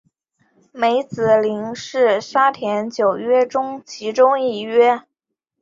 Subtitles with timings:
[0.71, 5.03] 梅子林是沙田九约中其中一约。